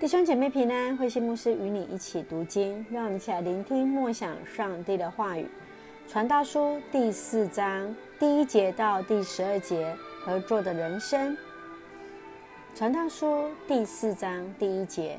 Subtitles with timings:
[0.00, 5.46] 弟兄姐妹平安，慧馨牧师与你一起读经，让我们一起来聆听默想上帝的话语。
[6.08, 11.36] 传道书第四章第一节到第十二节，合作的人生。
[12.74, 15.16] 传道书第四章第一节，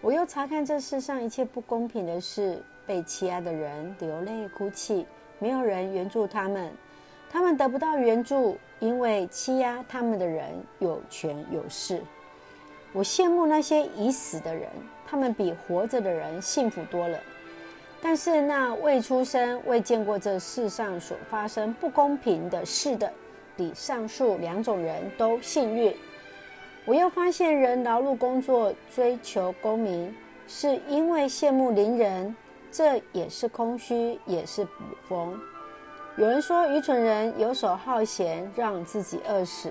[0.00, 5.06] 我又查看这世上一切不公平的事，被欺压的人流泪哭泣，
[5.38, 6.72] 没有人援助他们，
[7.30, 10.50] 他们得不到援助，因为欺压他们的人
[10.80, 12.02] 有权有势。
[12.92, 14.68] 我羡慕那些已死的人，
[15.06, 17.18] 他们比活着的人幸福多了。
[18.00, 23.10] 但是那未出生、未见过这世上所发生不公平的事的，
[23.56, 25.94] 比上述两种人都幸运。
[26.84, 30.14] 我又发现人劳碌工作、追求功名，
[30.48, 32.34] 是因为羡慕邻人，
[32.72, 34.72] 这也是空虚，也是捕
[35.08, 35.40] 风。
[36.16, 39.70] 有人说，愚蠢人游手好闲，让自己饿死。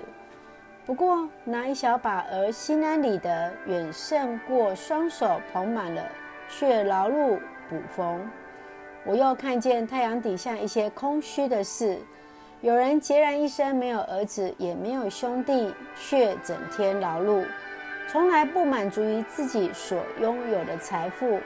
[0.84, 6.02] 不过，拿一小把而心安理得，远胜过双手捧满了
[6.48, 7.38] 却劳碌
[7.70, 8.28] 捕风。
[9.04, 11.98] 我又看见太阳底下一些空虚的事：
[12.60, 17.44] 有人孑然一身，没有儿子，也没有兄弟，却整天劳碌，
[18.08, 21.38] 从来不满足于自己所拥有的财富。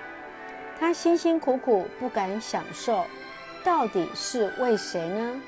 [0.81, 3.05] 他辛辛苦苦，不敢享受，
[3.63, 5.43] 到底是为谁呢？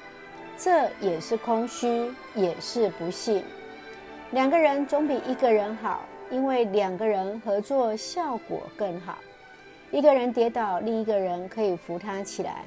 [0.59, 3.43] 这也是空虚，也是不幸。
[4.31, 9.17] 两个人总比一个人好，因为两个人合作效果更好。
[9.91, 12.63] 一个人跌倒，另一个人可以扶他起来。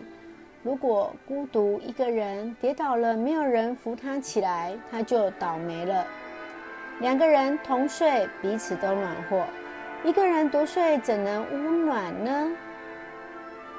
[0.64, 6.04] 如果孤独一个人跌倒了，没有人扶他起来，他就倒霉了。
[7.00, 9.44] 两个人同睡，彼此都暖和；
[10.04, 12.52] 一个人独睡，怎能温暖呢？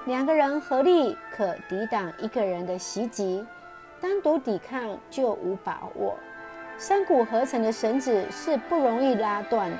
[0.07, 3.45] 两个人合力可抵挡一个人的袭击，
[4.01, 6.17] 单独抵抗就无把握。
[6.79, 9.79] 三股合成的绳子是不容易拉断的。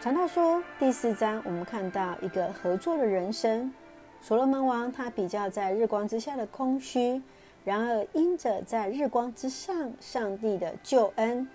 [0.00, 3.72] 传道说第四章，我们看到一个合作的人生。
[4.20, 7.22] 所罗门王他比较在日光之下的空虚，
[7.64, 11.48] 然而因着在日光之上上帝的救恩，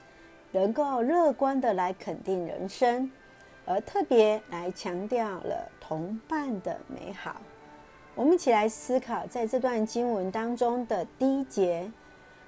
[0.51, 3.11] 能够乐观的来肯定人生，
[3.65, 7.35] 而特别来强调了同伴的美好。
[8.15, 11.91] 我们一起来思考，在这段经文当中的第一节。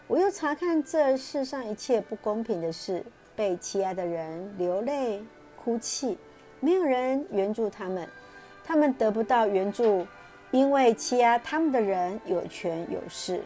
[0.08, 3.04] 我又查看这世上一切不公平的事，
[3.36, 5.24] 被欺压的人流泪
[5.56, 6.16] 哭泣，
[6.60, 8.08] 没有人援助他们，
[8.64, 10.06] 他们得不到援助，
[10.52, 13.42] 因为欺压他们的人有权有势。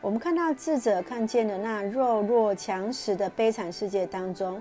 [0.00, 4.60] 我们看到智者看见了那弱肉强食的悲惨世界当中，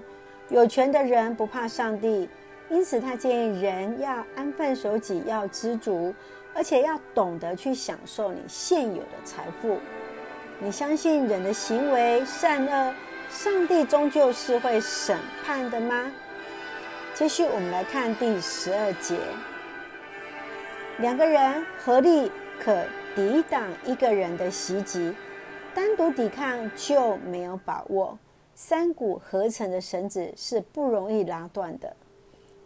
[0.49, 2.29] 有权的人不怕上帝，
[2.69, 6.13] 因此他建议人要安分守己，要知足，
[6.53, 9.79] 而且要懂得去享受你现有的财富。
[10.59, 12.93] 你相信人的行为善恶，
[13.29, 16.09] 上帝终究是会审判的吗？
[17.13, 19.17] 继续，我们来看第十二节。
[20.99, 25.13] 两个人合力可抵挡一个人的袭击，
[25.73, 28.17] 单独抵抗就没有把握。
[28.55, 31.93] 三股合成的绳子是不容易拉断的。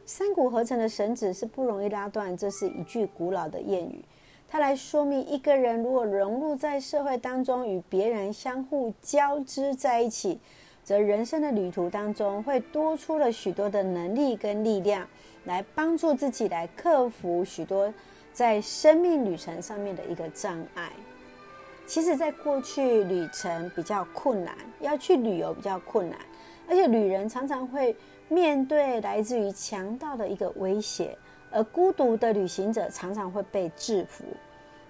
[0.06, 4.06] 三股合成的绳子是不容易拉断，这是一句古老的谚语。
[4.52, 10.40] 它来说明，一个人如果融入在社会当中，与别人相互交织在一起，
[10.84, 15.08] 则人生的旅途当中会多出了许多的能力跟力量，
[15.46, 17.94] 来帮助自己来克服许多
[18.34, 20.90] 在生命旅程上面的一个障碍。
[21.86, 26.18] 其实，在过去旅程比较困难，要去旅游比较困难，
[26.68, 27.96] 而且旅人常常会
[28.28, 31.16] 面对来自于强盗的一个威胁。
[31.52, 34.24] 而孤独的旅行者常常会被制服，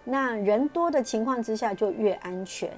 [0.03, 2.69] 那人多的情况之下就越安全。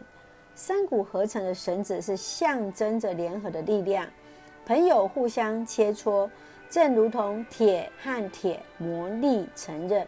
[0.54, 4.06] 三股合成的绳子是象征着联合的力量，
[4.66, 6.30] 朋友互相切磋，
[6.70, 10.08] 正如同铁和铁磨砺成刃。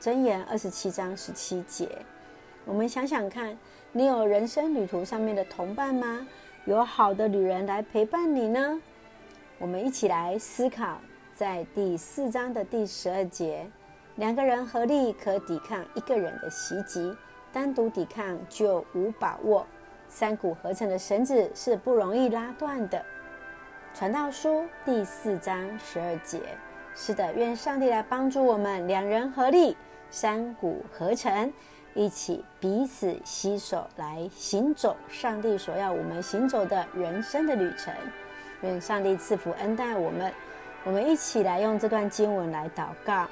[0.00, 1.88] 箴言二十七章十七节，
[2.64, 3.54] 我们想想看，
[3.92, 6.26] 你有人生旅途上面的同伴吗？
[6.64, 8.80] 有好的旅人来陪伴你呢？
[9.58, 10.98] 我们一起来思考。
[11.40, 13.66] 在第四章的第十二节，
[14.16, 17.16] 两个人合力可抵抗一个人的袭击，
[17.50, 19.66] 单独抵抗就无把握。
[20.06, 23.02] 三股合成的绳子是不容易拉断的。
[23.94, 26.42] 传道书第四章十二节，
[26.94, 29.74] 是的，愿上帝来帮助我们，两人合力，
[30.10, 31.50] 三股合成，
[31.94, 37.94] 一起彼此携手来行走上帝所要我们行走的人生的旅程。
[38.60, 40.30] 愿上帝赐福恩待我们。
[40.82, 43.26] 我们一起来用这段经文来祷告，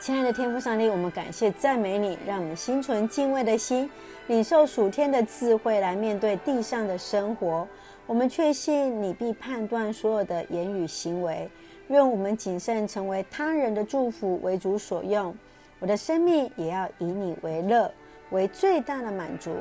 [0.00, 3.90] 亲爱的天父上帝，我们感谢赞美你，让我们心存敬畏的心，
[4.28, 7.68] 领受属天的智慧来面对地上的生活。
[8.06, 11.50] 我们确信你必判断所有的言语行为。
[11.88, 15.36] 愿我们谨慎成为他人的祝福，为主所用。
[15.78, 17.92] 我的生命也要以你为乐，
[18.30, 19.54] 为最大的满足。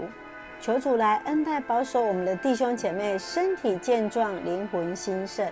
[0.62, 5.48] 求主来恩待保守我们的弟兄姐妹，身体健壮，灵魂兴盛，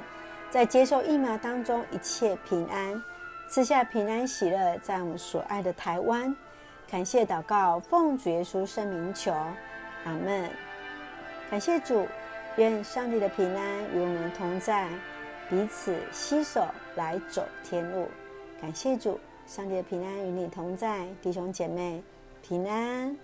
[0.49, 3.01] 在接受疫苗当中一切平安。
[3.47, 6.35] 赐下平安喜乐，在我们所爱的台湾，
[6.89, 9.31] 感谢祷告，奉主耶稣圣名求，
[10.05, 10.49] 阿门。
[11.51, 12.07] 感谢主，
[12.55, 14.89] 愿上帝的平安与我们同在，
[15.47, 16.65] 彼此携手
[16.95, 18.07] 来走天路。
[18.59, 22.01] 感谢主，上帝的平安与你同在，弟兄姐妹
[22.41, 23.15] 平安。